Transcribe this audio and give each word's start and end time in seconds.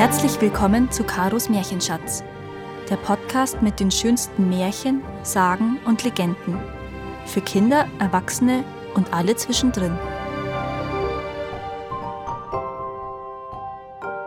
Herzlich 0.00 0.40
willkommen 0.40 0.90
zu 0.90 1.04
Karos 1.04 1.50
Märchenschatz, 1.50 2.24
der 2.88 2.96
Podcast 2.96 3.60
mit 3.60 3.80
den 3.80 3.90
schönsten 3.90 4.48
Märchen, 4.48 5.02
Sagen 5.22 5.78
und 5.84 6.04
Legenden. 6.04 6.58
Für 7.26 7.42
Kinder, 7.42 7.86
Erwachsene 7.98 8.64
und 8.94 9.12
alle 9.12 9.36
zwischendrin. 9.36 9.94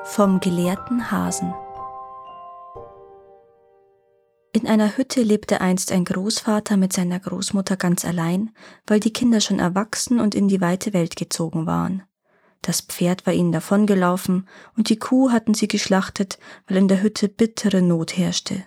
Vom 0.04 0.40
gelehrten 0.40 1.10
Hasen. 1.10 1.56
In 4.52 4.68
einer 4.68 4.96
Hütte 4.96 5.24
lebte 5.24 5.60
einst 5.60 5.92
ein 5.92 6.06
Großvater 6.06 6.78
mit 6.78 6.94
seiner 6.94 7.20
Großmutter 7.20 7.78
ganz 7.78 8.06
allein, 8.06 8.52
weil 8.86 9.00
die 9.00 9.12
Kinder 9.12 9.42
schon 9.42 9.58
erwachsen 9.58 10.20
und 10.20 10.36
in 10.36 10.48
die 10.48 10.62
weite 10.62 10.94
Welt 10.94 11.16
gezogen 11.16 11.66
waren. 11.66 12.04
Das 12.64 12.80
Pferd 12.80 13.26
war 13.26 13.34
ihnen 13.34 13.52
davongelaufen 13.52 14.48
und 14.78 14.88
die 14.88 14.98
Kuh 14.98 15.32
hatten 15.32 15.54
sie 15.54 15.68
geschlachtet, 15.68 16.40
weil 16.66 16.78
in 16.78 16.88
der 16.88 17.04
Hütte 17.04 17.28
bittere 17.28 17.82
Not 17.82 18.18
herrschte. 18.18 18.64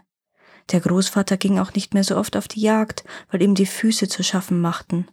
Der 0.70 0.80
Großvater 0.80 1.38
ging 1.38 1.58
auch 1.58 1.72
nicht 1.72 1.94
mehr 1.94 2.04
so 2.04 2.16
oft 2.16 2.36
auf 2.36 2.46
die 2.46 2.60
Jagd, 2.60 3.04
weil 3.30 3.42
ihm 3.42 3.54
die 3.54 3.66
Füße 3.66 4.06
zu 4.06 4.22
schaffen 4.22 4.60
machten. 4.60 5.08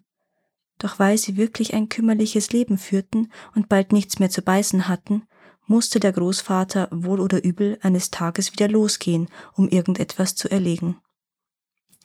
Doch 0.79 0.99
weil 0.99 1.17
sie 1.17 1.37
wirklich 1.37 1.73
ein 1.73 1.87
kümmerliches 1.87 2.51
Leben 2.51 2.77
führten 2.77 3.31
und 3.55 3.69
bald 3.69 3.93
nichts 3.93 4.19
mehr 4.19 4.29
zu 4.29 4.41
beißen 4.41 4.89
hatten, 4.89 5.23
musste 5.65 6.01
der 6.01 6.11
Großvater 6.11 6.89
wohl 6.91 7.21
oder 7.21 7.41
übel 7.41 7.77
eines 7.81 8.11
Tages 8.11 8.51
wieder 8.51 8.67
losgehen, 8.67 9.29
um 9.53 9.69
irgendetwas 9.69 10.35
zu 10.35 10.51
erlegen. 10.51 10.97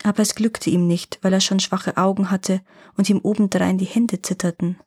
Aber 0.04 0.22
es 0.22 0.36
glückte 0.36 0.70
ihm 0.70 0.86
nicht, 0.86 1.18
weil 1.22 1.32
er 1.32 1.40
schon 1.40 1.58
schwache 1.58 1.96
Augen 1.96 2.30
hatte 2.30 2.60
und 2.96 3.10
ihm 3.10 3.18
obendrein 3.20 3.78
die 3.78 3.84
Hände 3.84 4.22
zitterten. 4.22 4.78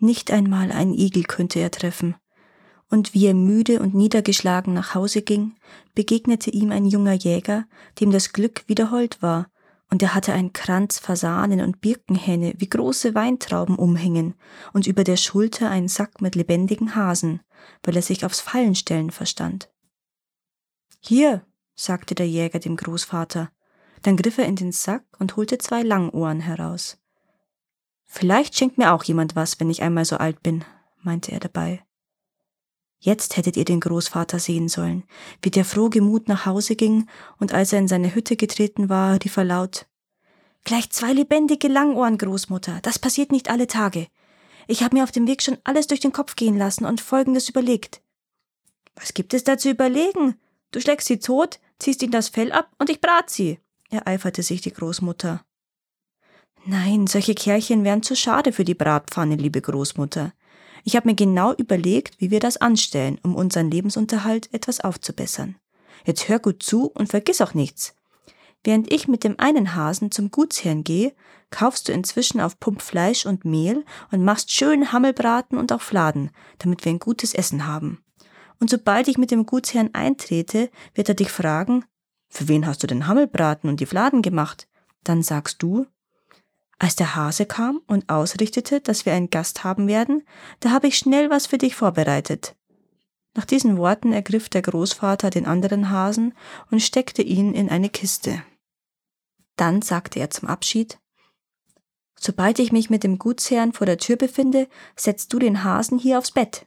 Nicht 0.00 0.30
einmal 0.30 0.72
ein 0.72 0.94
Igel 0.94 1.24
könnte 1.24 1.60
er 1.60 1.70
treffen. 1.70 2.16
Und 2.88 3.14
wie 3.14 3.26
er 3.26 3.34
müde 3.34 3.80
und 3.80 3.94
niedergeschlagen 3.94 4.74
nach 4.74 4.94
Hause 4.94 5.22
ging, 5.22 5.54
begegnete 5.94 6.50
ihm 6.50 6.72
ein 6.72 6.86
junger 6.86 7.12
Jäger, 7.12 7.66
dem 8.00 8.10
das 8.10 8.32
Glück 8.32 8.64
wieder 8.66 8.90
hold 8.90 9.22
war, 9.22 9.46
und 9.90 10.02
er 10.02 10.14
hatte 10.14 10.32
einen 10.32 10.52
Kranz 10.52 10.98
Fasanen 10.98 11.60
und 11.60 11.80
Birkenhähne 11.80 12.54
wie 12.56 12.68
große 12.68 13.14
Weintrauben 13.14 13.76
umhängen 13.76 14.34
und 14.72 14.86
über 14.86 15.04
der 15.04 15.16
Schulter 15.16 15.68
einen 15.68 15.88
Sack 15.88 16.20
mit 16.20 16.34
lebendigen 16.34 16.94
Hasen, 16.94 17.40
weil 17.82 17.96
er 17.96 18.02
sich 18.02 18.24
aufs 18.24 18.40
Fallenstellen 18.40 19.10
verstand. 19.10 19.68
Hier, 21.00 21.44
sagte 21.74 22.14
der 22.14 22.28
Jäger 22.28 22.58
dem 22.58 22.76
Großvater, 22.76 23.50
dann 24.02 24.16
griff 24.16 24.38
er 24.38 24.46
in 24.46 24.56
den 24.56 24.72
Sack 24.72 25.04
und 25.18 25.36
holte 25.36 25.58
zwei 25.58 25.82
Langohren 25.82 26.40
heraus. 26.40 26.98
Vielleicht 28.12 28.56
schenkt 28.56 28.76
mir 28.76 28.92
auch 28.92 29.04
jemand 29.04 29.36
was, 29.36 29.60
wenn 29.60 29.70
ich 29.70 29.82
einmal 29.82 30.04
so 30.04 30.16
alt 30.16 30.42
bin, 30.42 30.64
meinte 31.00 31.30
er 31.30 31.38
dabei. 31.38 31.80
Jetzt 32.98 33.36
hättet 33.36 33.56
ihr 33.56 33.64
den 33.64 33.78
Großvater 33.78 34.40
sehen 34.40 34.68
sollen, 34.68 35.04
wie 35.42 35.52
der 35.52 35.64
frohgemut 35.64 36.26
nach 36.26 36.44
Hause 36.44 36.74
ging, 36.74 37.08
und 37.38 37.54
als 37.54 37.72
er 37.72 37.78
in 37.78 37.86
seine 37.86 38.12
Hütte 38.12 38.34
getreten 38.34 38.88
war, 38.88 39.14
rief 39.24 39.36
er 39.36 39.44
laut 39.44 39.86
Gleich 40.64 40.90
zwei 40.90 41.12
lebendige 41.12 41.68
Langohren, 41.68 42.18
Großmutter, 42.18 42.80
das 42.82 42.98
passiert 42.98 43.30
nicht 43.30 43.48
alle 43.48 43.68
Tage. 43.68 44.08
Ich 44.66 44.82
habe 44.82 44.96
mir 44.96 45.04
auf 45.04 45.12
dem 45.12 45.28
Weg 45.28 45.40
schon 45.40 45.58
alles 45.62 45.86
durch 45.86 46.00
den 46.00 46.12
Kopf 46.12 46.34
gehen 46.34 46.58
lassen 46.58 46.86
und 46.86 47.00
folgendes 47.00 47.48
überlegt. 47.48 48.02
Was 48.96 49.14
gibt 49.14 49.34
es 49.34 49.44
da 49.44 49.56
zu 49.56 49.70
überlegen? 49.70 50.34
Du 50.72 50.80
schlägst 50.80 51.06
sie 51.06 51.20
tot, 51.20 51.60
ziehst 51.78 52.02
ihnen 52.02 52.12
das 52.12 52.28
Fell 52.28 52.50
ab 52.50 52.72
und 52.78 52.90
ich 52.90 53.00
brat 53.00 53.30
sie, 53.30 53.60
ereiferte 53.88 54.42
sich 54.42 54.60
die 54.62 54.72
Großmutter. 54.72 55.44
Nein, 56.66 57.06
solche 57.06 57.34
Kerlchen 57.34 57.84
wären 57.84 58.02
zu 58.02 58.14
schade 58.14 58.52
für 58.52 58.64
die 58.64 58.74
Bratpfanne, 58.74 59.36
liebe 59.36 59.60
Großmutter. 59.60 60.32
Ich 60.84 60.96
habe 60.96 61.08
mir 61.08 61.14
genau 61.14 61.54
überlegt, 61.54 62.20
wie 62.20 62.30
wir 62.30 62.40
das 62.40 62.58
anstellen, 62.58 63.18
um 63.22 63.34
unseren 63.34 63.70
Lebensunterhalt 63.70 64.52
etwas 64.52 64.80
aufzubessern. 64.80 65.56
Jetzt 66.04 66.28
hör 66.28 66.38
gut 66.38 66.62
zu 66.62 66.86
und 66.86 67.08
vergiss 67.08 67.40
auch 67.40 67.54
nichts. 67.54 67.94
Während 68.62 68.92
ich 68.92 69.08
mit 69.08 69.24
dem 69.24 69.38
einen 69.38 69.74
Hasen 69.74 70.10
zum 70.10 70.30
Gutsherrn 70.30 70.84
gehe, 70.84 71.14
kaufst 71.50 71.88
du 71.88 71.92
inzwischen 71.92 72.40
auf 72.40 72.60
Pump 72.60 72.82
Fleisch 72.82 73.24
und 73.24 73.44
Mehl 73.44 73.84
und 74.10 74.22
machst 74.22 74.52
schön 74.52 74.92
Hammelbraten 74.92 75.58
und 75.58 75.72
auch 75.72 75.80
Fladen, 75.80 76.30
damit 76.58 76.84
wir 76.84 76.92
ein 76.92 76.98
gutes 76.98 77.34
Essen 77.34 77.66
haben. 77.66 78.04
Und 78.58 78.68
sobald 78.68 79.08
ich 79.08 79.16
mit 79.16 79.30
dem 79.30 79.46
Gutsherrn 79.46 79.90
eintrete, 79.94 80.70
wird 80.94 81.08
er 81.08 81.14
dich 81.14 81.30
fragen, 81.30 81.84
für 82.28 82.48
wen 82.48 82.66
hast 82.66 82.82
du 82.82 82.86
den 82.86 83.06
Hammelbraten 83.06 83.68
und 83.68 83.80
die 83.80 83.86
Fladen 83.86 84.20
gemacht? 84.20 84.68
Dann 85.02 85.22
sagst 85.22 85.62
du, 85.62 85.86
als 86.80 86.96
der 86.96 87.14
Hase 87.14 87.44
kam 87.44 87.82
und 87.86 88.08
ausrichtete, 88.08 88.80
dass 88.80 89.04
wir 89.04 89.12
einen 89.12 89.28
Gast 89.28 89.64
haben 89.64 89.86
werden, 89.86 90.26
da 90.60 90.70
habe 90.70 90.88
ich 90.88 90.96
schnell 90.96 91.28
was 91.28 91.46
für 91.46 91.58
dich 91.58 91.76
vorbereitet. 91.76 92.56
Nach 93.34 93.44
diesen 93.44 93.76
Worten 93.76 94.12
ergriff 94.12 94.48
der 94.48 94.62
Großvater 94.62 95.28
den 95.28 95.46
anderen 95.46 95.90
Hasen 95.90 96.34
und 96.70 96.80
steckte 96.80 97.22
ihn 97.22 97.52
in 97.52 97.68
eine 97.68 97.90
Kiste. 97.90 98.42
Dann 99.56 99.82
sagte 99.82 100.18
er 100.18 100.30
zum 100.30 100.48
Abschied 100.48 100.98
Sobald 102.18 102.58
ich 102.58 102.72
mich 102.72 102.90
mit 102.90 103.04
dem 103.04 103.18
Gutsherrn 103.18 103.72
vor 103.72 103.86
der 103.86 103.98
Tür 103.98 104.16
befinde, 104.16 104.66
setzt 104.96 105.32
du 105.32 105.38
den 105.38 105.62
Hasen 105.62 105.98
hier 105.98 106.18
aufs 106.18 106.32
Bett. 106.32 106.66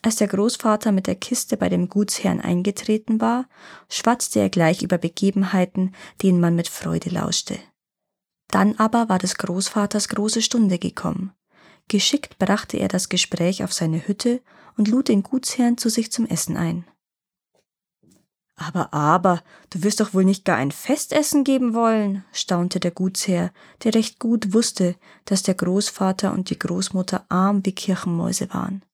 Als 0.00 0.16
der 0.16 0.28
Großvater 0.28 0.92
mit 0.92 1.06
der 1.06 1.14
Kiste 1.14 1.58
bei 1.58 1.68
dem 1.68 1.88
Gutsherrn 1.88 2.40
eingetreten 2.40 3.20
war, 3.20 3.48
schwatzte 3.90 4.40
er 4.40 4.48
gleich 4.48 4.82
über 4.82 4.96
Begebenheiten, 4.96 5.94
denen 6.22 6.40
man 6.40 6.54
mit 6.54 6.68
Freude 6.68 7.10
lauschte. 7.10 7.58
Dann 8.50 8.76
aber 8.76 9.08
war 9.08 9.18
des 9.18 9.36
Großvaters 9.36 10.08
große 10.08 10.42
Stunde 10.42 10.78
gekommen. 10.78 11.32
Geschickt 11.88 12.38
brachte 12.38 12.78
er 12.78 12.88
das 12.88 13.08
Gespräch 13.08 13.64
auf 13.64 13.72
seine 13.72 14.06
Hütte 14.06 14.42
und 14.76 14.88
lud 14.88 15.08
den 15.08 15.22
Gutsherrn 15.22 15.78
zu 15.78 15.88
sich 15.88 16.12
zum 16.12 16.26
Essen 16.26 16.56
ein. 16.56 16.84
Aber, 18.56 18.92
aber, 18.92 19.42
du 19.70 19.84
wirst 19.84 20.00
doch 20.00 20.14
wohl 20.14 20.24
nicht 20.24 20.44
gar 20.44 20.56
ein 20.56 20.72
Festessen 20.72 21.44
geben 21.44 21.74
wollen, 21.74 22.24
staunte 22.32 22.80
der 22.80 22.90
Gutsherr, 22.90 23.52
der 23.84 23.94
recht 23.94 24.18
gut 24.18 24.52
wusste, 24.52 24.96
dass 25.26 25.44
der 25.44 25.54
Großvater 25.54 26.32
und 26.32 26.50
die 26.50 26.58
Großmutter 26.58 27.24
arm 27.28 27.64
wie 27.64 27.72
Kirchenmäuse 27.72 28.52
waren. 28.52 28.84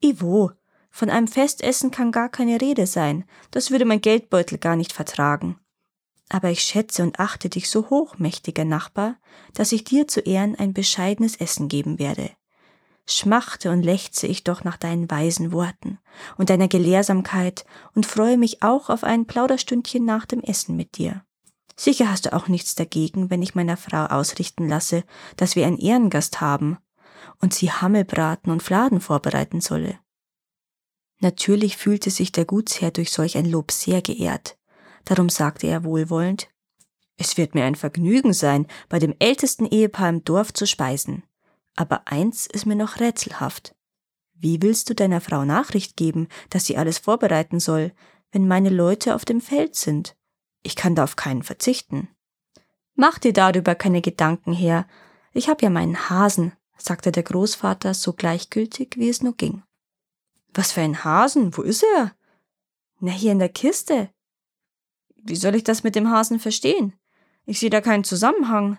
Iwo, 0.00 0.52
von 0.90 1.10
einem 1.10 1.26
Festessen 1.26 1.90
kann 1.90 2.12
gar 2.12 2.28
keine 2.28 2.60
Rede 2.60 2.86
sein, 2.86 3.24
das 3.50 3.72
würde 3.72 3.84
mein 3.84 4.00
Geldbeutel 4.00 4.58
gar 4.58 4.76
nicht 4.76 4.92
vertragen 4.92 5.58
aber 6.28 6.50
ich 6.50 6.62
schätze 6.62 7.02
und 7.02 7.18
achte 7.20 7.48
dich 7.48 7.70
so 7.70 7.90
hoch, 7.90 8.18
mächtiger 8.18 8.64
Nachbar, 8.64 9.16
dass 9.54 9.72
ich 9.72 9.84
dir 9.84 10.08
zu 10.08 10.20
Ehren 10.20 10.54
ein 10.56 10.72
bescheidenes 10.72 11.36
Essen 11.36 11.68
geben 11.68 11.98
werde. 11.98 12.30
Schmachte 13.06 13.70
und 13.70 13.82
lechze 13.82 14.26
ich 14.26 14.44
doch 14.44 14.64
nach 14.64 14.76
deinen 14.76 15.10
weisen 15.10 15.52
Worten 15.52 15.98
und 16.36 16.50
deiner 16.50 16.68
Gelehrsamkeit 16.68 17.64
und 17.94 18.04
freue 18.04 18.36
mich 18.36 18.62
auch 18.62 18.90
auf 18.90 19.02
ein 19.02 19.26
Plauderstündchen 19.26 20.04
nach 20.04 20.26
dem 20.26 20.40
Essen 20.40 20.76
mit 20.76 20.98
dir. 20.98 21.24
Sicher 21.74 22.10
hast 22.10 22.26
du 22.26 22.34
auch 22.34 22.48
nichts 22.48 22.74
dagegen, 22.74 23.30
wenn 23.30 23.40
ich 23.40 23.54
meiner 23.54 23.76
Frau 23.76 24.04
ausrichten 24.06 24.68
lasse, 24.68 25.04
dass 25.36 25.56
wir 25.56 25.66
einen 25.66 25.78
Ehrengast 25.78 26.40
haben 26.42 26.76
und 27.40 27.54
sie 27.54 27.72
Hammelbraten 27.72 28.52
und 28.52 28.62
Fladen 28.62 29.00
vorbereiten 29.00 29.60
solle. 29.60 29.98
Natürlich 31.20 31.76
fühlte 31.76 32.10
sich 32.10 32.30
der 32.30 32.44
Gutsherr 32.44 32.90
durch 32.90 33.10
solch 33.10 33.38
ein 33.38 33.46
Lob 33.46 33.72
sehr 33.72 34.02
geehrt, 34.02 34.57
Darum 35.08 35.30
sagte 35.30 35.66
er 35.66 35.84
wohlwollend, 35.84 36.50
es 37.16 37.38
wird 37.38 37.54
mir 37.54 37.64
ein 37.64 37.76
Vergnügen 37.76 38.34
sein, 38.34 38.66
bei 38.90 38.98
dem 38.98 39.14
ältesten 39.18 39.64
Ehepaar 39.64 40.10
im 40.10 40.22
Dorf 40.22 40.52
zu 40.52 40.66
speisen. 40.66 41.22
Aber 41.76 42.02
eins 42.04 42.46
ist 42.46 42.66
mir 42.66 42.76
noch 42.76 43.00
rätselhaft. 43.00 43.74
Wie 44.34 44.60
willst 44.60 44.90
du 44.90 44.94
deiner 44.94 45.22
Frau 45.22 45.46
Nachricht 45.46 45.96
geben, 45.96 46.28
dass 46.50 46.66
sie 46.66 46.76
alles 46.76 46.98
vorbereiten 46.98 47.58
soll, 47.58 47.92
wenn 48.32 48.46
meine 48.46 48.68
Leute 48.68 49.14
auf 49.14 49.24
dem 49.24 49.40
Feld 49.40 49.76
sind? 49.76 50.14
Ich 50.62 50.76
kann 50.76 50.94
da 50.94 51.04
auf 51.04 51.16
keinen 51.16 51.42
verzichten. 51.42 52.08
Mach 52.94 53.18
dir 53.18 53.32
darüber 53.32 53.74
keine 53.74 54.02
Gedanken 54.02 54.52
her. 54.52 54.86
Ich 55.32 55.48
hab 55.48 55.62
ja 55.62 55.70
meinen 55.70 56.10
Hasen, 56.10 56.52
sagte 56.76 57.12
der 57.12 57.22
Großvater 57.22 57.94
so 57.94 58.12
gleichgültig, 58.12 58.96
wie 58.98 59.08
es 59.08 59.22
nur 59.22 59.34
ging. 59.34 59.62
Was 60.52 60.72
für 60.72 60.82
ein 60.82 61.02
Hasen? 61.02 61.56
Wo 61.56 61.62
ist 61.62 61.82
er? 61.96 62.12
Na, 63.00 63.10
hier 63.10 63.32
in 63.32 63.38
der 63.38 63.48
Kiste. 63.48 64.10
Wie 65.28 65.36
soll 65.36 65.54
ich 65.54 65.64
das 65.64 65.84
mit 65.84 65.94
dem 65.94 66.10
Hasen 66.10 66.40
verstehen? 66.40 66.94
Ich 67.44 67.60
sehe 67.60 67.68
da 67.68 67.82
keinen 67.82 68.04
Zusammenhang, 68.04 68.78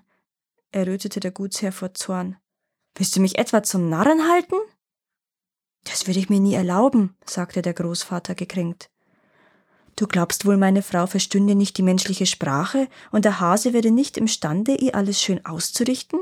errötete 0.72 1.20
der 1.20 1.30
Gutsherr 1.30 1.72
vor 1.72 1.94
Zorn. 1.94 2.38
Willst 2.96 3.16
du 3.16 3.20
mich 3.20 3.38
etwa 3.38 3.62
zum 3.62 3.88
Narren 3.88 4.28
halten? 4.28 4.56
Das 5.84 6.08
würde 6.08 6.20
ich 6.20 6.30
mir 6.30 6.40
nie 6.40 6.56
erlauben, 6.56 7.16
sagte 7.24 7.62
der 7.62 7.74
Großvater 7.74 8.34
gekränkt. 8.34 8.90
Du 9.96 10.08
glaubst 10.08 10.46
wohl, 10.46 10.58
meine 10.58 10.82
Frau 10.82 11.06
verstünde 11.06 11.54
nicht 11.54 11.78
die 11.78 11.84
menschliche 11.84 12.26
Sprache 12.26 12.88
und 13.12 13.26
der 13.26 13.40
Hase 13.40 13.74
wäre 13.74 13.92
nicht 13.92 14.18
imstande, 14.18 14.74
ihr 14.74 14.96
alles 14.96 15.22
schön 15.22 15.46
auszurichten? 15.46 16.20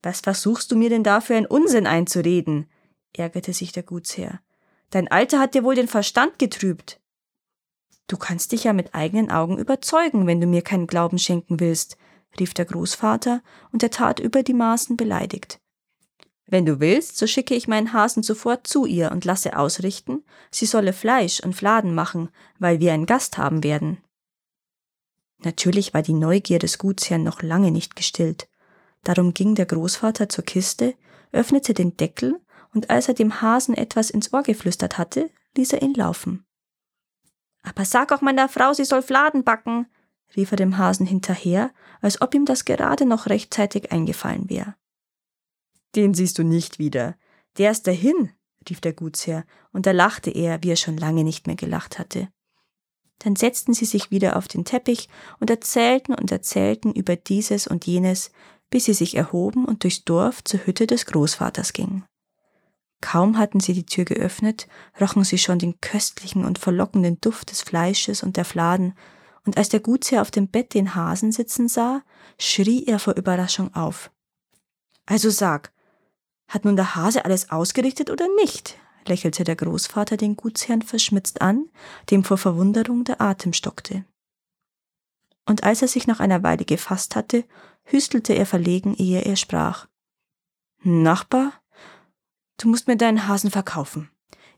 Was 0.00 0.20
versuchst 0.20 0.70
du 0.70 0.76
mir 0.76 0.90
denn 0.90 1.02
da 1.02 1.20
für 1.20 1.34
einen 1.34 1.46
Unsinn 1.46 1.88
einzureden? 1.88 2.70
ärgerte 3.12 3.52
sich 3.52 3.72
der 3.72 3.82
Gutsherr. 3.82 4.40
Dein 4.90 5.08
Alter 5.08 5.40
hat 5.40 5.54
dir 5.54 5.64
wohl 5.64 5.74
den 5.74 5.88
Verstand 5.88 6.38
getrübt. 6.38 7.00
Du 8.08 8.16
kannst 8.16 8.52
dich 8.52 8.64
ja 8.64 8.72
mit 8.72 8.94
eigenen 8.94 9.30
Augen 9.30 9.58
überzeugen, 9.58 10.26
wenn 10.26 10.40
du 10.40 10.46
mir 10.46 10.62
keinen 10.62 10.86
Glauben 10.86 11.18
schenken 11.18 11.60
willst, 11.60 11.98
rief 12.40 12.54
der 12.54 12.64
Großvater, 12.64 13.42
und 13.70 13.82
er 13.82 13.90
tat 13.90 14.18
über 14.18 14.42
die 14.42 14.54
Maßen 14.54 14.96
beleidigt. 14.96 15.60
Wenn 16.46 16.64
du 16.64 16.80
willst, 16.80 17.18
so 17.18 17.26
schicke 17.26 17.54
ich 17.54 17.68
meinen 17.68 17.92
Hasen 17.92 18.22
sofort 18.22 18.66
zu 18.66 18.86
ihr 18.86 19.12
und 19.12 19.26
lasse 19.26 19.56
ausrichten, 19.58 20.24
sie 20.50 20.64
solle 20.64 20.94
Fleisch 20.94 21.40
und 21.40 21.54
Fladen 21.54 21.94
machen, 21.94 22.30
weil 22.58 22.80
wir 22.80 22.94
einen 22.94 23.04
Gast 23.04 23.36
haben 23.36 23.62
werden. 23.62 23.98
Natürlich 25.44 25.92
war 25.92 26.00
die 26.00 26.14
Neugier 26.14 26.58
des 26.58 26.78
Gutsherrn 26.78 27.22
noch 27.22 27.42
lange 27.42 27.70
nicht 27.70 27.94
gestillt. 27.94 28.48
Darum 29.04 29.34
ging 29.34 29.54
der 29.54 29.66
Großvater 29.66 30.30
zur 30.30 30.44
Kiste, 30.44 30.94
öffnete 31.32 31.74
den 31.74 31.98
Deckel 31.98 32.40
und 32.72 32.88
als 32.88 33.08
er 33.08 33.14
dem 33.14 33.42
Hasen 33.42 33.76
etwas 33.76 34.08
ins 34.08 34.32
Ohr 34.32 34.42
geflüstert 34.42 34.96
hatte, 34.96 35.30
ließ 35.54 35.74
er 35.74 35.82
ihn 35.82 35.94
laufen. 35.94 36.47
Aber 37.68 37.84
sag 37.84 38.12
auch 38.12 38.22
meiner 38.22 38.48
Frau, 38.48 38.72
sie 38.72 38.84
soll 38.84 39.02
Fladen 39.02 39.44
backen, 39.44 39.86
rief 40.36 40.50
er 40.52 40.56
dem 40.56 40.78
Hasen 40.78 41.06
hinterher, 41.06 41.70
als 42.00 42.20
ob 42.22 42.34
ihm 42.34 42.44
das 42.44 42.64
gerade 42.64 43.04
noch 43.04 43.26
rechtzeitig 43.26 43.92
eingefallen 43.92 44.48
wäre. 44.48 44.74
Den 45.94 46.14
siehst 46.14 46.38
du 46.38 46.44
nicht 46.44 46.78
wieder. 46.78 47.16
Der 47.58 47.70
ist 47.70 47.86
dahin, 47.86 48.30
rief 48.68 48.80
der 48.80 48.92
Gutsherr, 48.92 49.44
und 49.72 49.86
da 49.86 49.92
lachte 49.92 50.30
er, 50.30 50.62
wie 50.62 50.70
er 50.70 50.76
schon 50.76 50.96
lange 50.96 51.24
nicht 51.24 51.46
mehr 51.46 51.56
gelacht 51.56 51.98
hatte. 51.98 52.28
Dann 53.18 53.36
setzten 53.36 53.74
sie 53.74 53.84
sich 53.84 54.10
wieder 54.10 54.36
auf 54.36 54.48
den 54.48 54.64
Teppich 54.64 55.08
und 55.40 55.50
erzählten 55.50 56.14
und 56.14 56.30
erzählten 56.30 56.92
über 56.92 57.16
dieses 57.16 57.66
und 57.66 57.86
jenes, 57.86 58.30
bis 58.70 58.84
sie 58.84 58.94
sich 58.94 59.16
erhoben 59.16 59.64
und 59.64 59.82
durchs 59.82 60.04
Dorf 60.04 60.44
zur 60.44 60.64
Hütte 60.66 60.86
des 60.86 61.06
Großvaters 61.06 61.72
gingen. 61.72 62.04
Kaum 63.10 63.38
hatten 63.38 63.58
sie 63.58 63.72
die 63.72 63.86
Tür 63.86 64.04
geöffnet, 64.04 64.68
rochen 65.00 65.24
sie 65.24 65.38
schon 65.38 65.58
den 65.58 65.80
köstlichen 65.80 66.44
und 66.44 66.58
verlockenden 66.58 67.18
Duft 67.22 67.50
des 67.50 67.62
Fleisches 67.62 68.22
und 68.22 68.36
der 68.36 68.44
Fladen, 68.44 68.92
und 69.46 69.56
als 69.56 69.70
der 69.70 69.80
Gutsherr 69.80 70.20
auf 70.20 70.30
dem 70.30 70.48
Bett 70.48 70.74
den 70.74 70.94
Hasen 70.94 71.32
sitzen 71.32 71.68
sah, 71.68 72.02
schrie 72.38 72.84
er 72.84 72.98
vor 72.98 73.14
Überraschung 73.14 73.74
auf. 73.74 74.10
Also 75.06 75.30
sag, 75.30 75.72
hat 76.48 76.66
nun 76.66 76.76
der 76.76 76.96
Hase 76.96 77.24
alles 77.24 77.50
ausgerichtet 77.50 78.10
oder 78.10 78.26
nicht? 78.42 78.78
lächelte 79.06 79.42
der 79.42 79.56
Großvater 79.56 80.18
den 80.18 80.36
Gutsherrn 80.36 80.82
verschmitzt 80.82 81.40
an, 81.40 81.64
dem 82.10 82.24
vor 82.24 82.36
Verwunderung 82.36 83.04
der 83.04 83.22
Atem 83.22 83.54
stockte. 83.54 84.04
Und 85.46 85.64
als 85.64 85.80
er 85.80 85.88
sich 85.88 86.06
nach 86.06 86.20
einer 86.20 86.42
Weile 86.42 86.66
gefasst 86.66 87.16
hatte, 87.16 87.46
hüstelte 87.84 88.34
er 88.34 88.44
verlegen, 88.44 88.94
ehe 88.94 89.22
er 89.22 89.36
sprach. 89.36 89.86
Nachbar, 90.82 91.57
du 92.58 92.68
musst 92.68 92.86
mir 92.86 92.96
deinen 92.96 93.26
Hasen 93.26 93.50
verkaufen. 93.50 94.10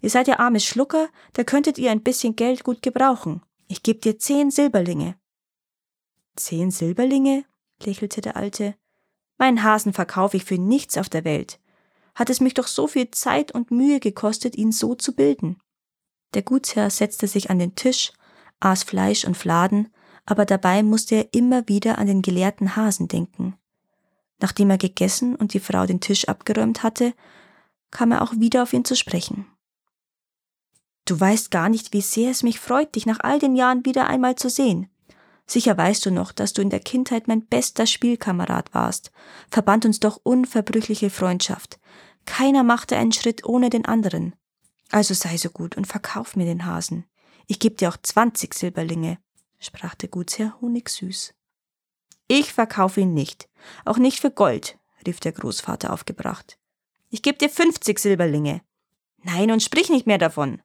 Ihr 0.02 0.10
seid 0.10 0.28
ja 0.28 0.38
arme 0.38 0.60
Schlucker, 0.60 1.08
da 1.34 1.44
könntet 1.44 1.78
ihr 1.78 1.90
ein 1.90 2.02
bisschen 2.02 2.36
Geld 2.36 2.64
gut 2.64 2.82
gebrauchen. 2.82 3.42
Ich 3.68 3.82
geb 3.82 4.02
dir 4.02 4.18
zehn 4.18 4.50
Silberlinge. 4.50 5.16
Zehn 6.36 6.70
Silberlinge? 6.70 7.44
lächelte 7.82 8.20
der 8.20 8.36
Alte. 8.36 8.74
Meinen 9.38 9.62
Hasen 9.62 9.92
verkaufe 9.92 10.36
ich 10.36 10.44
für 10.44 10.58
nichts 10.58 10.98
auf 10.98 11.08
der 11.08 11.24
Welt 11.24 11.60
hat 12.14 12.30
es 12.30 12.40
mich 12.40 12.54
doch 12.54 12.66
so 12.66 12.86
viel 12.86 13.10
Zeit 13.10 13.52
und 13.52 13.70
Mühe 13.70 14.00
gekostet, 14.00 14.56
ihn 14.56 14.72
so 14.72 14.94
zu 14.94 15.14
bilden. 15.14 15.58
Der 16.34 16.42
Gutsherr 16.42 16.90
setzte 16.90 17.26
sich 17.26 17.50
an 17.50 17.58
den 17.58 17.74
Tisch, 17.74 18.12
aß 18.60 18.84
Fleisch 18.84 19.24
und 19.24 19.36
Fladen, 19.36 19.88
aber 20.26 20.44
dabei 20.44 20.82
musste 20.82 21.16
er 21.16 21.34
immer 21.34 21.66
wieder 21.66 21.98
an 21.98 22.06
den 22.06 22.22
gelehrten 22.22 22.76
Hasen 22.76 23.08
denken. 23.08 23.56
Nachdem 24.38 24.70
er 24.70 24.78
gegessen 24.78 25.34
und 25.34 25.54
die 25.54 25.60
Frau 25.60 25.86
den 25.86 26.00
Tisch 26.00 26.28
abgeräumt 26.28 26.82
hatte, 26.82 27.14
kam 27.90 28.12
er 28.12 28.22
auch 28.22 28.32
wieder 28.32 28.62
auf 28.62 28.72
ihn 28.72 28.84
zu 28.84 28.96
sprechen. 28.96 29.46
Du 31.04 31.18
weißt 31.18 31.50
gar 31.50 31.68
nicht, 31.68 31.92
wie 31.92 32.02
sehr 32.02 32.30
es 32.30 32.42
mich 32.42 32.60
freut, 32.60 32.94
dich 32.94 33.06
nach 33.06 33.20
all 33.20 33.38
den 33.38 33.56
Jahren 33.56 33.84
wieder 33.84 34.06
einmal 34.06 34.36
zu 34.36 34.48
sehen. 34.48 34.88
Sicher 35.46 35.76
weißt 35.76 36.06
du 36.06 36.12
noch, 36.12 36.30
dass 36.30 36.52
du 36.52 36.62
in 36.62 36.70
der 36.70 36.78
Kindheit 36.78 37.26
mein 37.26 37.44
bester 37.44 37.86
Spielkamerad 37.86 38.72
warst, 38.72 39.10
verband 39.50 39.84
uns 39.84 39.98
doch 39.98 40.20
unverbrüchliche 40.22 41.10
Freundschaft. 41.10 41.80
Keiner 42.24 42.62
machte 42.62 42.96
einen 42.96 43.10
Schritt 43.10 43.44
ohne 43.44 43.70
den 43.70 43.86
anderen. 43.86 44.36
Also 44.90 45.14
sei 45.14 45.36
so 45.36 45.50
gut 45.50 45.76
und 45.76 45.86
verkauf 45.88 46.36
mir 46.36 46.44
den 46.44 46.66
Hasen. 46.66 47.06
Ich 47.48 47.58
geb 47.58 47.78
dir 47.78 47.88
auch 47.88 47.96
zwanzig 47.96 48.54
Silberlinge, 48.54 49.18
sprach 49.58 49.96
der 49.96 50.08
Gutsherr 50.08 50.56
honigsüß. 50.60 51.34
Ich 52.28 52.52
verkaufe 52.52 53.00
ihn 53.00 53.14
nicht, 53.14 53.48
auch 53.84 53.98
nicht 53.98 54.20
für 54.20 54.30
Gold, 54.30 54.78
rief 55.04 55.18
der 55.18 55.32
Großvater 55.32 55.92
aufgebracht. 55.92 56.59
Ich 57.10 57.22
geb 57.22 57.38
dir 57.38 57.50
fünfzig 57.50 57.98
Silberlinge. 57.98 58.62
Nein, 59.22 59.50
und 59.50 59.62
sprich 59.62 59.90
nicht 59.90 60.06
mehr 60.06 60.18
davon. 60.18 60.62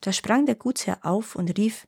Da 0.00 0.12
sprang 0.12 0.46
der 0.46 0.54
Gutsherr 0.54 0.98
auf 1.02 1.34
und 1.34 1.56
rief, 1.58 1.86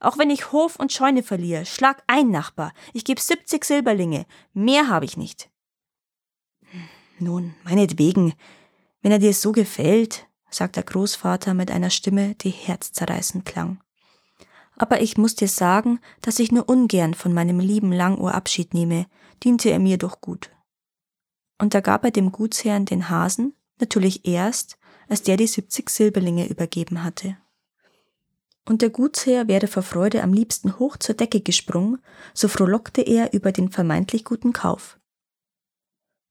auch 0.00 0.16
wenn 0.16 0.30
ich 0.30 0.50
Hof 0.50 0.76
und 0.76 0.92
Scheune 0.92 1.22
verliere, 1.22 1.66
schlag 1.66 2.02
ein, 2.06 2.30
Nachbar. 2.30 2.72
Ich 2.94 3.04
gebe 3.04 3.20
70 3.20 3.64
Silberlinge. 3.64 4.24
Mehr 4.54 4.88
habe 4.88 5.04
ich 5.04 5.18
nicht. 5.18 5.50
Nun, 7.18 7.54
meinetwegen, 7.64 8.32
wenn 9.02 9.12
er 9.12 9.18
dir 9.18 9.34
so 9.34 9.52
gefällt, 9.52 10.26
sagt 10.48 10.76
der 10.76 10.84
Großvater 10.84 11.52
mit 11.52 11.70
einer 11.70 11.90
Stimme, 11.90 12.34
die 12.36 12.50
herzzerreißend 12.50 13.44
klang. 13.44 13.82
Aber 14.76 15.02
ich 15.02 15.18
muss 15.18 15.34
dir 15.34 15.48
sagen, 15.48 16.00
dass 16.22 16.38
ich 16.38 16.50
nur 16.50 16.66
ungern 16.66 17.12
von 17.12 17.34
meinem 17.34 17.60
lieben 17.60 17.92
Langohr 17.92 18.34
Abschied 18.34 18.72
nehme, 18.72 19.06
diente 19.44 19.68
er 19.68 19.78
mir 19.78 19.98
doch 19.98 20.22
gut. 20.22 20.50
Und 21.60 21.74
da 21.74 21.80
gab 21.80 22.04
er 22.04 22.10
dem 22.10 22.32
Gutsherrn 22.32 22.86
den 22.86 23.08
Hasen, 23.08 23.54
natürlich 23.78 24.26
erst, 24.26 24.78
als 25.08 25.22
der 25.22 25.36
die 25.36 25.46
70 25.46 25.88
Silberlinge 25.90 26.48
übergeben 26.48 27.04
hatte 27.04 27.36
und 28.70 28.82
der 28.82 28.90
Gutsherr 28.90 29.48
wäre 29.48 29.66
vor 29.66 29.82
Freude 29.82 30.22
am 30.22 30.32
liebsten 30.32 30.78
hoch 30.78 30.96
zur 30.96 31.16
Decke 31.16 31.40
gesprungen, 31.40 31.98
so 32.34 32.46
frohlockte 32.46 33.02
er 33.02 33.32
über 33.32 33.50
den 33.50 33.70
vermeintlich 33.70 34.24
guten 34.24 34.52
Kauf. 34.52 34.98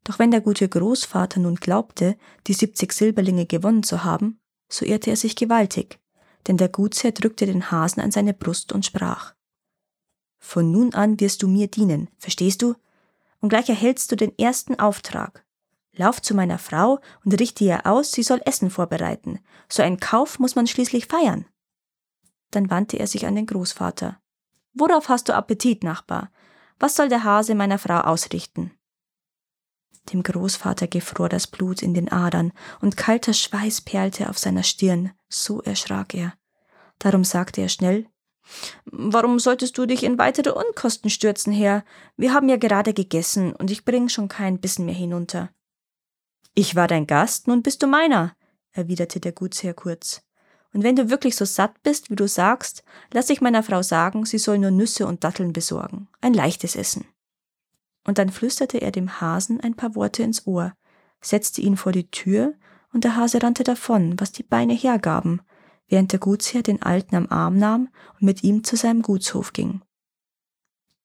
Doch 0.06 0.20
wenn 0.20 0.31
der 0.31 0.40
gute 0.40 0.68
Großvater 0.68 1.42
nun 1.42 1.56
glaubte, 1.56 2.18
die 2.48 2.54
70 2.54 2.94
Silberlinge 2.94 3.46
gewonnen 3.46 3.84
zu 3.84 4.06
haben, 4.06 4.40
so 4.70 4.86
irrte 4.86 5.10
er 5.10 5.18
sich 5.18 5.36
gewaltig, 5.36 6.00
denn 6.48 6.56
der 6.56 6.70
Gutsherr 6.70 7.12
drückte 7.12 7.46
den 7.46 7.72
Hasen 7.72 8.02
an 8.02 8.12
seine 8.12 8.34
Brust 8.34 8.72
und 8.72 8.86
sprach 8.86 9.34
Von 10.38 10.72
nun 10.72 10.94
an 10.94 11.20
wirst 11.20 11.44
du 11.44 11.50
mir 11.50 11.68
dienen, 11.68 12.10
verstehst 12.18 12.62
du? 12.62 12.75
Und 13.41 13.50
gleich 13.50 13.69
erhältst 13.69 14.12
du 14.12 14.15
den 14.15 14.38
ersten 14.38 14.80
Auftrag. 14.80 15.45
Lauf 15.94 16.21
zu 16.21 16.33
meiner 16.33 16.59
Frau 16.59 17.00
und 17.25 17.39
richte 17.39 17.63
ihr 17.63 17.86
aus, 17.86 18.12
sie 18.12 18.24
soll 18.24 18.41
Essen 18.45 18.69
vorbereiten. 18.69 19.39
So 19.69 19.83
einen 19.83 20.00
Kauf 20.00 20.39
muss 20.39 20.56
man 20.56 20.68
schließlich 20.68 21.07
feiern. 21.07 21.45
Dann 22.51 22.69
wandte 22.69 22.97
er 22.97 23.07
sich 23.07 23.25
an 23.25 23.36
den 23.36 23.45
Großvater. 23.45 24.19
Worauf 24.74 25.09
hast 25.09 25.30
du 25.30 25.36
Appetit, 25.36 25.83
Nachbar? 25.83 26.31
Was 26.80 26.95
soll 26.95 27.09
der 27.09 27.24
Hase 27.24 27.56
meiner 27.56 27.80
Frau 27.80 28.00
ausrichten? 28.00 28.71
Dem 30.13 30.24
Großvater 30.24 30.88
gefror 30.88 31.29
das 31.29 31.48
Blut 31.48 31.81
in 31.81 31.93
den 31.93 32.12
Adern 32.12 32.53
und 32.81 32.98
kalter 32.98 33.34
Schweiß 33.34 33.81
perlte 33.81 34.29
auf 34.29 34.39
seiner 34.39 34.63
Stirn, 34.63 35.12
so 35.27 35.62
erschrak 35.62 36.13
er. 36.13 36.34
Darum 36.98 37.24
sagte 37.24 37.62
er 37.62 37.69
schnell 37.69 38.08
Warum 38.86 39.39
solltest 39.39 39.77
du 39.77 39.86
dich 39.86 40.03
in 40.03 40.18
weitere 40.18 40.51
Unkosten 40.51 41.10
stürzen, 41.10 41.53
Herr? 41.53 41.84
Wir 42.18 42.34
haben 42.34 42.50
ja 42.50 42.58
gerade 42.58 42.94
gegessen 42.94 43.53
und 43.53 43.72
ich 43.72 43.86
bring 43.86 44.10
schon 44.10 44.27
keinen 44.27 44.60
Bissen 44.60 44.86
mehr 44.86 44.96
hinunter. 44.96 45.50
Ich 46.56 46.75
war 46.75 46.88
dein 46.88 47.08
Gast, 47.08 47.48
nun 47.48 47.62
bist 47.62 47.84
du 47.84 47.88
meiner, 47.88 48.36
erwiderte 48.72 49.20
der 49.20 49.32
Gutsherr 49.32 49.74
kurz. 49.74 50.22
Und 50.74 50.84
wenn 50.84 50.96
du 50.96 51.10
wirklich 51.10 51.36
so 51.36 51.46
satt 51.46 51.82
bist, 51.84 52.10
wie 52.10 52.15
du 52.15 52.27
sagst, 52.27 52.84
lass 53.12 53.29
ich 53.29 53.41
meiner 53.41 53.63
Frau 53.63 53.82
sagen, 53.82 54.25
sie 54.25 54.38
soll 54.38 54.60
nur 54.60 54.72
Nüsse 54.72 55.08
und 55.08 55.24
Datteln 55.24 55.53
besorgen. 55.53 56.08
Ein 56.22 56.34
leichtes 56.34 56.75
Essen. 56.75 57.06
Und 58.06 58.18
dann 58.18 58.29
flüsterte 58.29 58.79
er 58.79 58.91
dem 58.91 59.20
Hasen 59.20 59.60
ein 59.62 59.75
paar 59.75 59.96
Worte 59.96 60.24
ins 60.24 60.46
Ohr, 60.48 60.74
setzte 61.22 61.62
ihn 61.62 61.77
vor 61.77 61.91
die 61.91 62.10
Tür, 62.10 62.53
und 62.91 63.03
der 63.03 63.15
Hase 63.15 63.41
rannte 63.41 63.63
davon, 63.63 64.20
was 64.20 64.32
die 64.32 64.44
Beine 64.44 64.74
hergaben, 64.74 65.41
während 65.89 66.12
der 66.12 66.19
Gutsherr 66.19 66.63
den 66.63 66.81
Alten 66.81 67.15
am 67.15 67.27
Arm 67.29 67.58
nahm 67.58 67.89
und 68.13 68.22
mit 68.22 68.43
ihm 68.43 68.63
zu 68.63 68.75
seinem 68.75 69.01
Gutshof 69.01 69.53
ging. 69.53 69.81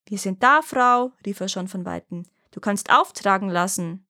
Wir 0.06 0.18
sind 0.18 0.42
da, 0.42 0.60
Frau, 0.62 1.12
rief 1.24 1.40
er 1.40 1.48
schon 1.48 1.68
von 1.68 1.84
weitem. 1.84 2.24
Du 2.50 2.60
kannst 2.60 2.90
auftragen 2.90 3.48
lassen. 3.48 4.06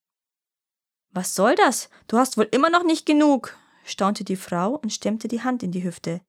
Was 1.11 1.35
soll 1.35 1.55
das? 1.55 1.89
Du 2.09 2.19
hast 2.19 2.37
wohl 2.37 2.49
immer 2.51 2.69
noch 2.69 2.83
nicht 2.83 3.07
genug, 3.07 3.57
staunte 3.85 4.25
die 4.25 4.37
Frau 4.37 4.75
und 4.75 4.93
stemmte 4.93 5.29
die 5.29 5.43
Hand 5.43 5.63
in 5.63 5.71
die 5.71 5.85
Hüfte. 5.85 6.21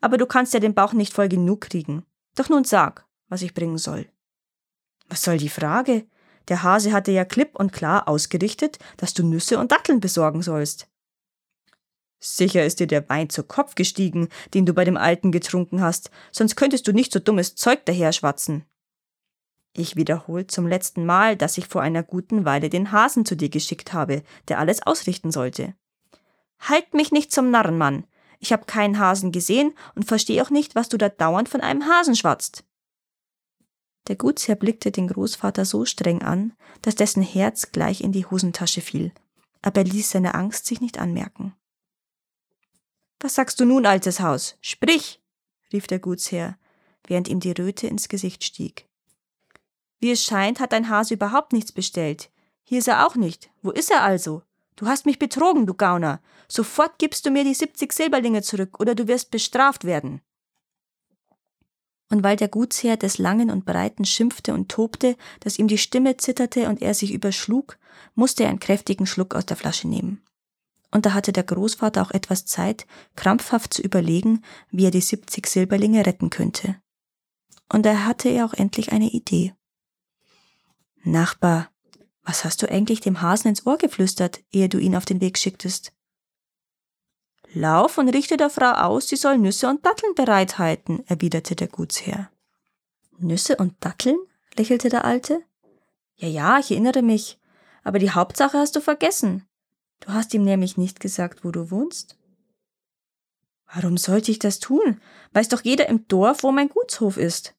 Aber 0.00 0.18
du 0.18 0.26
kannst 0.26 0.52
ja 0.52 0.60
den 0.60 0.74
Bauch 0.74 0.92
nicht 0.92 1.14
voll 1.14 1.28
genug 1.28 1.62
kriegen. 1.62 2.04
Doch 2.34 2.48
nun 2.48 2.64
sag, 2.64 3.06
was 3.28 3.42
ich 3.42 3.54
bringen 3.54 3.78
soll. 3.78 4.08
Was 5.08 5.22
soll 5.22 5.38
die 5.38 5.48
Frage? 5.48 6.06
Der 6.48 6.62
Hase 6.62 6.92
hatte 6.92 7.12
ja 7.12 7.24
klipp 7.24 7.58
und 7.58 7.72
klar 7.72 8.08
ausgerichtet, 8.08 8.78
dass 8.96 9.14
du 9.14 9.24
Nüsse 9.24 9.58
und 9.58 9.72
Datteln 9.72 10.00
besorgen 10.00 10.42
sollst. 10.42 10.88
Sicher 12.20 12.64
ist 12.64 12.80
dir 12.80 12.86
der 12.86 13.08
Wein 13.08 13.28
zu 13.28 13.42
Kopf 13.42 13.74
gestiegen, 13.74 14.28
den 14.54 14.64
du 14.66 14.72
bei 14.72 14.84
dem 14.84 14.96
Alten 14.96 15.32
getrunken 15.32 15.80
hast, 15.80 16.10
sonst 16.32 16.56
könntest 16.56 16.88
du 16.88 16.92
nicht 16.92 17.12
so 17.12 17.18
dummes 17.18 17.54
Zeug 17.54 17.84
daherschwatzen. 17.84 18.64
Ich 19.76 19.96
wiederhole 19.96 20.46
zum 20.46 20.66
letzten 20.66 21.04
Mal, 21.04 21.36
dass 21.36 21.58
ich 21.58 21.66
vor 21.66 21.82
einer 21.82 22.02
guten 22.02 22.44
Weile 22.44 22.70
den 22.70 22.92
Hasen 22.92 23.24
zu 23.26 23.36
dir 23.36 23.48
geschickt 23.48 23.92
habe, 23.92 24.22
der 24.48 24.58
alles 24.58 24.86
ausrichten 24.86 25.32
sollte. 25.32 25.74
Halt 26.60 26.94
mich 26.94 27.10
nicht 27.10 27.32
zum 27.32 27.50
Narren, 27.50 27.76
Mann. 27.76 28.06
Ich 28.38 28.52
habe 28.52 28.66
keinen 28.66 28.98
Hasen 28.98 29.32
gesehen 29.32 29.74
und 29.94 30.04
verstehe 30.04 30.42
auch 30.42 30.50
nicht, 30.50 30.74
was 30.74 30.88
du 30.88 30.96
da 30.96 31.08
dauernd 31.08 31.48
von 31.48 31.60
einem 31.60 31.86
Hasen 31.86 32.14
schwatzt. 32.14 32.64
Der 34.06 34.16
Gutsherr 34.16 34.54
blickte 34.54 34.92
den 34.92 35.08
Großvater 35.08 35.64
so 35.64 35.84
streng 35.84 36.22
an, 36.22 36.52
dass 36.82 36.94
dessen 36.94 37.22
Herz 37.22 37.72
gleich 37.72 38.02
in 38.02 38.12
die 38.12 38.26
Hosentasche 38.26 38.80
fiel. 38.80 39.12
aber 39.62 39.80
er 39.80 39.84
ließ 39.84 40.10
seine 40.10 40.34
Angst 40.34 40.66
sich 40.66 40.80
nicht 40.80 40.98
anmerken. 40.98 41.54
Was 43.24 43.36
sagst 43.36 43.58
du 43.58 43.64
nun, 43.64 43.86
altes 43.86 44.20
Haus? 44.20 44.58
Sprich! 44.60 45.18
rief 45.72 45.86
der 45.86 45.98
Gutsherr, 45.98 46.58
während 47.06 47.26
ihm 47.26 47.40
die 47.40 47.52
Röte 47.52 47.86
ins 47.86 48.10
Gesicht 48.10 48.44
stieg. 48.44 48.86
Wie 49.98 50.10
es 50.10 50.22
scheint, 50.22 50.60
hat 50.60 50.72
dein 50.74 50.90
Hase 50.90 51.14
überhaupt 51.14 51.54
nichts 51.54 51.72
bestellt. 51.72 52.30
Hier 52.64 52.80
ist 52.80 52.88
er 52.88 53.06
auch 53.06 53.14
nicht. 53.14 53.50
Wo 53.62 53.70
ist 53.70 53.90
er 53.90 54.02
also? 54.02 54.42
Du 54.76 54.88
hast 54.88 55.06
mich 55.06 55.18
betrogen, 55.18 55.64
du 55.64 55.72
Gauner. 55.72 56.20
Sofort 56.48 56.98
gibst 56.98 57.24
du 57.24 57.30
mir 57.30 57.44
die 57.44 57.54
70 57.54 57.94
Silberlinge 57.94 58.42
zurück 58.42 58.78
oder 58.78 58.94
du 58.94 59.08
wirst 59.08 59.30
bestraft 59.30 59.84
werden. 59.84 60.20
Und 62.10 62.24
weil 62.24 62.36
der 62.36 62.48
Gutsherr 62.48 62.98
des 62.98 63.16
Langen 63.16 63.50
und 63.50 63.64
Breiten 63.64 64.04
schimpfte 64.04 64.52
und 64.52 64.68
tobte, 64.68 65.16
dass 65.40 65.58
ihm 65.58 65.68
die 65.68 65.78
Stimme 65.78 66.18
zitterte 66.18 66.68
und 66.68 66.82
er 66.82 66.92
sich 66.92 67.14
überschlug, 67.14 67.78
musste 68.14 68.42
er 68.42 68.50
einen 68.50 68.60
kräftigen 68.60 69.06
Schluck 69.06 69.34
aus 69.34 69.46
der 69.46 69.56
Flasche 69.56 69.88
nehmen. 69.88 70.20
Und 70.94 71.06
da 71.06 71.12
hatte 71.12 71.32
der 71.32 71.42
Großvater 71.42 72.00
auch 72.00 72.12
etwas 72.12 72.46
Zeit, 72.46 72.86
krampfhaft 73.16 73.74
zu 73.74 73.82
überlegen, 73.82 74.44
wie 74.70 74.84
er 74.84 74.92
die 74.92 75.00
70 75.00 75.44
Silberlinge 75.48 76.06
retten 76.06 76.30
könnte. 76.30 76.76
Und 77.68 77.84
da 77.84 78.04
hatte 78.04 78.28
er 78.28 78.46
auch 78.46 78.54
endlich 78.54 78.92
eine 78.92 79.10
Idee. 79.10 79.54
Nachbar, 81.02 81.68
was 82.22 82.44
hast 82.44 82.62
du 82.62 82.70
eigentlich 82.70 83.00
dem 83.00 83.20
Hasen 83.20 83.48
ins 83.48 83.66
Ohr 83.66 83.76
geflüstert, 83.76 84.44
ehe 84.52 84.68
du 84.68 84.78
ihn 84.78 84.94
auf 84.94 85.04
den 85.04 85.20
Weg 85.20 85.36
schicktest? 85.36 85.92
Lauf 87.52 87.98
und 87.98 88.08
richte 88.10 88.36
der 88.36 88.48
Frau 88.48 88.70
aus, 88.70 89.08
sie 89.08 89.16
soll 89.16 89.36
Nüsse 89.36 89.68
und 89.68 89.84
Datteln 89.84 90.14
bereithalten, 90.14 91.04
erwiderte 91.08 91.56
der 91.56 91.68
Gutsherr. 91.68 92.30
Nüsse 93.18 93.56
und 93.56 93.74
Datteln? 93.80 94.18
lächelte 94.56 94.90
der 94.90 95.04
Alte. 95.04 95.42
Ja, 96.14 96.28
ja, 96.28 96.58
ich 96.60 96.70
erinnere 96.70 97.02
mich. 97.02 97.40
Aber 97.82 97.98
die 97.98 98.12
Hauptsache 98.12 98.58
hast 98.58 98.76
du 98.76 98.80
vergessen. 98.80 99.44
Du 100.04 100.12
hast 100.12 100.34
ihm 100.34 100.44
nämlich 100.44 100.76
nicht 100.76 101.00
gesagt, 101.00 101.44
wo 101.44 101.50
du 101.50 101.70
wohnst. 101.70 102.18
Warum 103.72 103.96
sollte 103.96 104.30
ich 104.30 104.38
das 104.38 104.58
tun? 104.58 105.00
Weiß 105.32 105.48
doch 105.48 105.62
jeder 105.62 105.88
im 105.88 106.06
Dorf, 106.08 106.42
wo 106.42 106.52
mein 106.52 106.68
Gutshof 106.68 107.16
ist. 107.16 107.54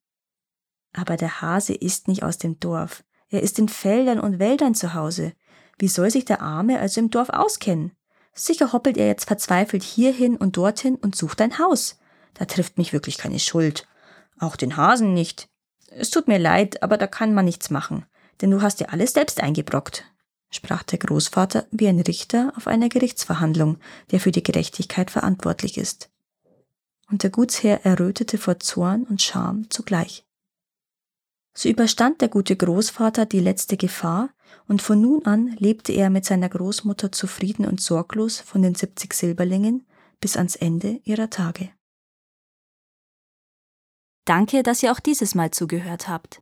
Aber 0.94 1.18
der 1.18 1.42
Hase 1.42 1.74
ist 1.74 2.08
nicht 2.08 2.22
aus 2.22 2.38
dem 2.38 2.60
Dorf. 2.60 3.04
Er 3.30 3.42
ist 3.42 3.58
in 3.58 3.68
Feldern 3.68 4.20
und 4.20 4.38
Wäldern 4.38 4.76
zu 4.76 4.94
Hause. 4.94 5.34
Wie 5.80 5.88
soll 5.88 6.12
sich 6.12 6.24
der 6.24 6.42
Arme 6.42 6.80
also 6.80 7.02
im 7.02 7.10
Dorf 7.10 7.30
auskennen? 7.30 7.94
Sicher 8.34 8.74
hoppelt 8.74 8.98
er 8.98 9.08
jetzt 9.08 9.26
verzweifelt 9.26 9.82
hierhin 9.82 10.38
und 10.38 10.56
dorthin 10.56 10.96
und 10.96 11.16
sucht 11.16 11.42
ein 11.42 11.58
Haus. 11.58 11.98
Da 12.36 12.46
trifft 12.46 12.78
mich 12.78 12.94
wirklich 12.94 13.18
keine 13.18 13.40
Schuld. 13.40 13.88
Auch 14.40 14.56
den 14.56 14.78
Hasen 14.78 15.14
nicht. 15.14 15.50
Es 15.90 16.12
tut 16.12 16.28
mir 16.28 16.38
leid, 16.38 16.84
aber 16.84 16.98
da 16.98 17.08
kann 17.08 17.34
man 17.34 17.46
nichts 17.46 17.72
machen, 17.72 18.06
denn 18.42 18.52
du 18.52 18.62
hast 18.62 18.82
dir 18.82 18.92
alles 18.92 19.14
selbst 19.14 19.42
eingebrockt, 19.42 20.06
sprach 20.56 20.84
der 20.84 21.00
Großvater 21.00 21.66
wie 21.72 21.88
ein 21.88 22.00
Richter 22.00 22.54
auf 22.56 22.68
einer 22.68 22.90
Gerichtsverhandlung, 22.90 23.78
der 24.12 24.20
für 24.20 24.32
die 24.32 24.44
Gerechtigkeit 24.44 25.12
verantwortlich 25.12 25.78
ist. 25.78 26.10
Und 27.10 27.24
der 27.24 27.30
Gutsherr 27.30 27.86
errötete 27.86 28.38
vor 28.38 28.60
Zorn 28.60 29.04
und 29.04 29.22
Scham 29.22 29.70
zugleich. 29.70 30.26
So 31.56 31.70
überstand 31.70 32.22
der 32.22 32.28
gute 32.28 32.56
Großvater 32.56 33.26
die 33.26 33.40
letzte 33.40 33.78
Gefahr, 33.78 34.30
und 34.68 34.82
von 34.82 35.00
nun 35.00 35.26
an 35.26 35.56
lebte 35.58 35.92
er 35.94 36.10
mit 36.10 36.26
seiner 36.26 36.50
Großmutter 36.50 37.12
zufrieden 37.12 37.66
und 37.66 37.82
sorglos 37.82 38.40
von 38.40 38.62
den 38.62 38.76
70 38.76 39.14
Silberlingen 39.14 39.86
bis 40.20 40.38
ans 40.38 40.56
Ende 40.56 41.00
ihrer 41.04 41.30
Tage. 41.30 41.70
Danke, 44.26 44.64
dass 44.64 44.82
ihr 44.82 44.92
auch 44.92 45.00
dieses 45.00 45.36
Mal 45.36 45.52
zugehört 45.52 46.08
habt. 46.08 46.42